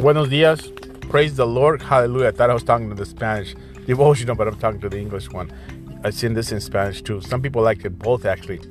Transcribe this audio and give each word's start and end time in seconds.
Buenos 0.00 0.30
dias. 0.30 0.72
Praise 1.10 1.36
the 1.36 1.46
Lord. 1.46 1.82
Hallelujah. 1.82 2.28
I 2.28 2.30
thought 2.30 2.48
I 2.48 2.54
was 2.54 2.62
talking 2.62 2.88
to 2.88 2.94
the 2.94 3.04
Spanish 3.04 3.54
devotional, 3.84 4.34
but 4.34 4.48
I'm 4.48 4.58
talking 4.58 4.80
to 4.80 4.88
the 4.88 4.96
English 4.96 5.30
one. 5.30 5.52
I've 6.02 6.14
seen 6.14 6.32
this 6.32 6.52
in 6.52 6.60
Spanish 6.62 7.02
too. 7.02 7.20
Some 7.20 7.42
people 7.42 7.60
like 7.60 7.84
it 7.84 7.98
both 7.98 8.24
actually. 8.24 8.62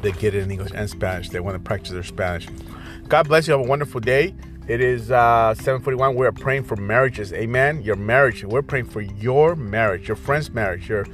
They 0.00 0.12
get 0.12 0.32
it 0.32 0.44
in 0.44 0.52
English 0.52 0.70
and 0.72 0.88
Spanish. 0.88 1.30
They 1.30 1.40
want 1.40 1.56
to 1.56 1.58
practice 1.58 1.90
their 1.90 2.04
Spanish. 2.04 2.46
God 3.08 3.26
bless 3.26 3.48
you. 3.48 3.52
Have 3.52 3.66
a 3.66 3.68
wonderful 3.68 4.00
day. 4.00 4.32
It 4.68 4.80
is 4.80 5.10
uh, 5.10 5.54
741. 5.54 6.14
We 6.14 6.24
are 6.24 6.30
praying 6.30 6.62
for 6.62 6.76
marriages. 6.76 7.32
Amen. 7.32 7.82
Your 7.82 7.96
marriage. 7.96 8.44
We're 8.44 8.62
praying 8.62 8.86
for 8.86 9.00
your 9.00 9.56
marriage, 9.56 10.06
your 10.06 10.16
friend's 10.16 10.50
marriage, 10.50 10.88
your 10.88 11.04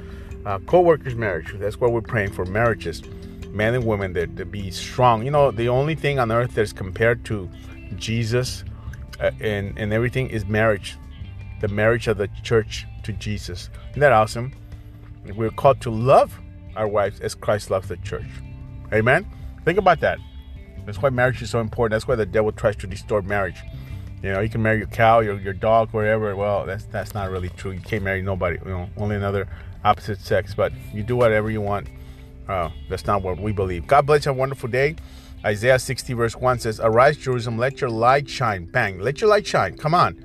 uh, 0.45 0.59
co-worker's 0.67 1.15
marriage. 1.15 1.51
That's 1.55 1.79
what 1.79 1.93
we're 1.93 2.01
praying 2.01 2.33
for 2.33 2.45
marriages. 2.45 3.01
Men 3.49 3.73
and 3.73 3.87
women 3.87 4.13
that 4.13 4.37
to 4.37 4.45
be 4.45 4.69
strong. 4.69 5.25
You 5.25 5.31
know, 5.31 5.49
the 5.49 5.67
only 5.67 5.95
thing 5.95 6.19
on 6.19 6.31
earth 6.31 6.53
that's 6.53 6.73
compared 6.73 7.25
to 7.25 7.49
Jesus 7.95 8.63
Uh, 9.21 9.31
and, 9.39 9.77
and 9.77 9.93
everything 9.93 10.29
is 10.29 10.45
marriage. 10.45 10.97
The 11.61 11.67
marriage 11.67 12.07
of 12.07 12.17
the 12.17 12.27
church 12.43 12.87
to 13.03 13.13
Jesus. 13.13 13.69
Isn't 13.91 13.99
that 13.99 14.11
awesome? 14.11 14.51
We're 15.35 15.51
called 15.51 15.79
to 15.81 15.91
love 15.91 16.37
our 16.75 16.87
wives 16.87 17.19
as 17.19 17.35
Christ 17.35 17.69
loves 17.69 17.87
the 17.87 17.97
church. 17.97 18.25
Amen? 18.91 19.25
Think 19.63 19.77
about 19.77 19.99
that. 19.99 20.17
That's 20.85 20.99
why 21.01 21.09
marriage 21.09 21.41
is 21.41 21.51
so 21.51 21.59
important. 21.59 21.91
That's 21.91 22.07
why 22.07 22.15
the 22.15 22.25
devil 22.25 22.51
tries 22.51 22.75
to 22.77 22.87
distort 22.87 23.25
marriage. 23.25 23.61
You 24.23 24.31
know, 24.31 24.39
you 24.41 24.49
can 24.49 24.61
marry 24.61 24.79
your 24.79 24.87
cow, 24.87 25.19
your, 25.19 25.39
your 25.39 25.53
dog, 25.53 25.93
whatever. 25.93 26.35
Well, 26.35 26.65
that's 26.65 26.85
that's 26.85 27.13
not 27.13 27.31
really 27.31 27.49
true. 27.49 27.71
You 27.71 27.81
can't 27.81 28.03
marry 28.03 28.21
nobody. 28.21 28.59
You 28.63 28.71
know, 28.71 28.89
only 28.97 29.15
another 29.15 29.47
opposite 29.83 30.19
sex. 30.19 30.53
But 30.53 30.73
you 30.93 31.03
do 31.03 31.15
whatever 31.15 31.49
you 31.49 31.61
want. 31.61 31.87
Uh, 32.47 32.69
that's 32.89 33.05
not 33.05 33.21
what 33.21 33.39
we 33.39 33.51
believe. 33.51 33.87
God 33.87 34.05
bless 34.05 34.25
you. 34.25 34.29
Have 34.29 34.37
a 34.37 34.39
wonderful 34.39 34.69
day. 34.69 34.95
Isaiah 35.43 35.79
60 35.79 36.13
verse 36.13 36.35
1 36.35 36.59
says, 36.59 36.79
Arise, 36.79 37.17
Jerusalem, 37.17 37.57
let 37.57 37.81
your 37.81 37.89
light 37.89 38.29
shine. 38.29 38.65
Bang, 38.65 38.99
let 38.99 39.21
your 39.21 39.29
light 39.29 39.47
shine. 39.47 39.75
Come 39.75 39.95
on, 39.95 40.15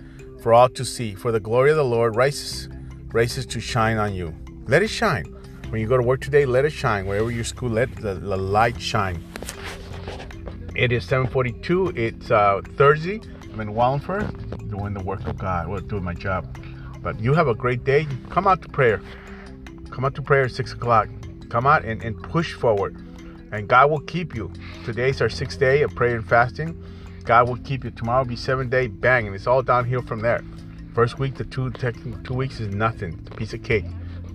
for 0.42 0.52
all 0.52 0.68
to 0.70 0.84
see. 0.84 1.14
For 1.14 1.32
the 1.32 1.40
glory 1.40 1.70
of 1.70 1.76
the 1.76 1.84
Lord 1.84 2.16
rises, 2.16 2.68
rises 3.12 3.46
to 3.46 3.60
shine 3.60 3.96
on 3.96 4.14
you. 4.14 4.34
Let 4.66 4.82
it 4.82 4.88
shine. 4.88 5.24
When 5.70 5.80
you 5.80 5.88
go 5.88 5.96
to 5.96 6.02
work 6.02 6.20
today, 6.20 6.44
let 6.44 6.64
it 6.64 6.70
shine. 6.70 7.06
Wherever 7.06 7.30
you 7.30 7.44
school, 7.44 7.70
let 7.70 7.94
the, 7.96 8.14
the 8.14 8.36
light 8.36 8.80
shine. 8.80 9.22
It 10.74 10.92
is 10.92 11.06
7:42. 11.06 11.96
It's 11.96 12.30
uh, 12.30 12.60
Thursday. 12.76 13.20
I'm 13.50 13.60
in 13.60 13.74
Wallingford 13.74 14.68
doing 14.68 14.92
the 14.92 15.02
work 15.02 15.26
of 15.26 15.38
God. 15.38 15.68
Well, 15.68 15.80
doing 15.80 16.04
my 16.04 16.12
job. 16.12 16.46
But 17.02 17.18
you 17.18 17.32
have 17.32 17.48
a 17.48 17.54
great 17.54 17.84
day. 17.84 18.06
Come 18.28 18.46
out 18.46 18.60
to 18.62 18.68
prayer. 18.68 19.00
Come 19.90 20.04
out 20.04 20.14
to 20.16 20.22
prayer 20.22 20.44
at 20.44 20.50
six 20.50 20.74
o'clock. 20.74 21.08
Come 21.48 21.66
out 21.66 21.84
and, 21.84 22.02
and 22.02 22.20
push 22.22 22.54
forward. 22.54 22.96
And 23.52 23.68
God 23.68 23.90
will 23.90 24.00
keep 24.00 24.34
you. 24.34 24.52
Today's 24.84 25.20
our 25.20 25.28
sixth 25.28 25.58
day 25.58 25.82
of 25.82 25.94
prayer 25.94 26.16
and 26.16 26.28
fasting. 26.28 26.82
God 27.24 27.48
will 27.48 27.56
keep 27.58 27.84
you. 27.84 27.90
Tomorrow 27.90 28.20
will 28.20 28.28
be 28.28 28.36
seven 28.36 28.68
day 28.68 28.86
bang, 28.86 29.26
and 29.26 29.34
it's 29.34 29.46
all 29.46 29.62
downhill 29.62 30.02
from 30.02 30.20
there. 30.20 30.42
First 30.94 31.18
week, 31.18 31.34
the 31.34 31.44
two 31.44 31.70
two 31.70 32.34
weeks 32.34 32.60
is 32.60 32.74
nothing. 32.74 33.18
It's 33.20 33.28
a 33.28 33.34
piece 33.34 33.52
of 33.52 33.62
cake, 33.62 33.84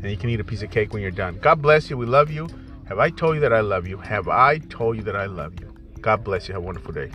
and 0.01 0.11
you 0.11 0.17
can 0.17 0.29
eat 0.29 0.39
a 0.39 0.43
piece 0.43 0.61
of 0.61 0.71
cake 0.71 0.93
when 0.93 1.01
you're 1.01 1.11
done. 1.11 1.39
God 1.41 1.61
bless 1.61 1.89
you. 1.89 1.97
We 1.97 2.05
love 2.05 2.29
you. 2.29 2.47
Have 2.87 2.99
I 2.99 3.09
told 3.09 3.35
you 3.35 3.41
that 3.41 3.53
I 3.53 3.61
love 3.61 3.87
you? 3.87 3.97
Have 3.97 4.27
I 4.27 4.57
told 4.57 4.97
you 4.97 5.03
that 5.03 5.15
I 5.15 5.25
love 5.25 5.59
you? 5.59 5.73
God 6.01 6.23
bless 6.23 6.47
you. 6.47 6.53
Have 6.53 6.63
a 6.63 6.65
wonderful 6.65 6.93
day. 6.93 7.11